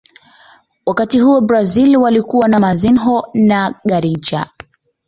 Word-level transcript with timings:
Wakati 0.85 1.19
huo 1.19 1.41
brazil 1.41 1.97
walikuwa 1.97 2.47
na 2.47 2.59
mazinho 2.59 3.23
na 3.33 3.75
garincha 3.85 4.47